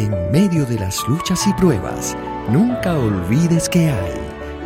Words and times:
En 0.00 0.32
medio 0.32 0.64
de 0.64 0.78
las 0.78 1.06
luchas 1.06 1.46
y 1.46 1.52
pruebas, 1.52 2.16
nunca 2.48 2.98
olvides 2.98 3.68
que 3.68 3.90
hay 3.90 4.14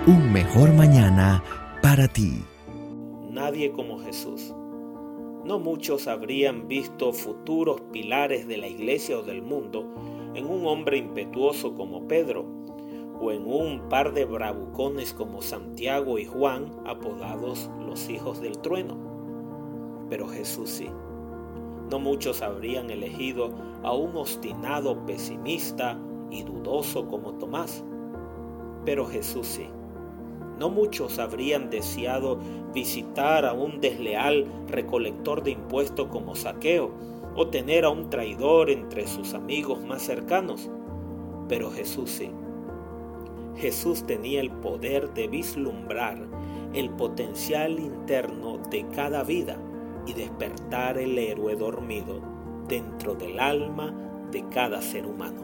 un 0.07 0.33
mejor 0.33 0.73
mañana 0.73 1.43
para 1.83 2.07
ti. 2.07 2.45
Nadie 3.33 3.73
como 3.73 3.99
Jesús. 3.99 4.55
No 5.45 5.59
muchos 5.59 6.07
habrían 6.07 6.69
visto 6.69 7.13
futuros 7.13 7.81
pilares 7.91 8.47
de 8.47 8.59
la 8.59 8.69
iglesia 8.69 9.19
o 9.19 9.23
del 9.25 9.43
mundo 9.43 9.93
en 10.37 10.47
un 10.47 10.69
hombre 10.69 10.99
impetuoso 10.99 11.75
como 11.75 12.07
Pedro, 12.07 12.47
o 13.21 13.33
en 13.33 13.45
un 13.45 13.89
par 13.89 14.13
de 14.13 14.27
bravucones 14.27 15.13
como 15.13 15.43
Santiago 15.43 16.21
y 16.21 16.27
Juan, 16.27 16.71
apodados 16.87 17.73
los 17.85 18.09
hijos 18.09 18.41
del 18.41 18.59
trueno. 18.59 18.97
Pero 20.09 20.29
Jesús 20.29 20.71
sí. 20.71 20.89
No 21.91 21.99
muchos 21.99 22.43
habrían 22.43 22.91
elegido 22.91 23.51
a 23.83 23.93
un 23.93 24.17
obstinado 24.17 25.05
pesimista 25.05 25.99
y 26.31 26.43
dudoso 26.43 27.07
como 27.07 27.35
Tomás. 27.35 27.85
Pero 28.85 29.07
Jesús 29.07 29.47
sí. 29.47 29.69
No 30.59 30.71
muchos 30.71 31.19
habrían 31.19 31.69
deseado 31.69 32.39
visitar 32.73 33.45
a 33.45 33.53
un 33.53 33.81
desleal 33.81 34.47
recolector 34.69 35.43
de 35.43 35.51
impuestos 35.53 36.09
como 36.09 36.35
Saqueo 36.35 36.91
o 37.37 37.49
tener 37.49 37.85
a 37.85 37.91
un 37.91 38.09
traidor 38.09 38.71
entre 38.71 39.07
sus 39.07 39.35
amigos 39.35 39.81
más 39.85 40.03
cercanos. 40.03 40.71
Pero 41.49 41.71
Jesús 41.71 42.11
sí. 42.11 42.31
Jesús 43.57 44.05
tenía 44.05 44.41
el 44.41 44.51
poder 44.51 45.13
de 45.15 45.29
vislumbrar 45.29 46.19
el 46.73 46.91
potencial 46.91 47.79
interno 47.79 48.59
de 48.71 48.87
cada 48.89 49.23
vida 49.23 49.59
y 50.07 50.13
despertar 50.13 50.99
el 50.99 51.19
héroe 51.19 51.57
dormido 51.57 52.21
dentro 52.69 53.15
del 53.15 53.39
alma 53.39 53.95
de 54.31 54.45
cada 54.49 54.81
ser 54.83 55.07
humano. 55.07 55.43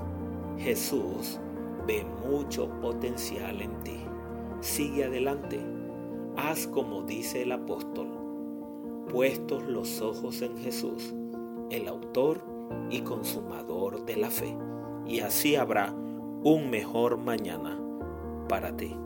Jesús 0.58 1.38
ve 1.86 2.04
mucho 2.28 2.68
potencial 2.80 3.60
en 3.62 3.80
ti. 3.80 3.98
Sigue 4.60 5.04
adelante. 5.04 5.60
Haz 6.36 6.66
como 6.66 7.02
dice 7.02 7.42
el 7.42 7.52
apóstol. 7.52 8.08
Puestos 9.10 9.64
los 9.64 10.00
ojos 10.00 10.42
en 10.42 10.56
Jesús, 10.58 11.14
el 11.70 11.88
autor 11.88 12.42
y 12.90 13.00
consumador 13.00 14.04
de 14.04 14.16
la 14.16 14.30
fe. 14.30 14.56
Y 15.06 15.20
así 15.20 15.56
habrá 15.56 15.92
un 16.42 16.70
mejor 16.70 17.18
mañana 17.18 17.80
para 18.48 18.76
ti. 18.76 18.96